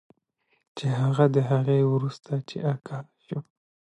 چې 0.77 0.85
هغه 0.99 1.25
د 1.35 1.37
هغې 1.49 1.79
وروسته 1.93 2.33
چې 2.49 2.57
آګاه 2.73 3.03
شو 3.25 3.39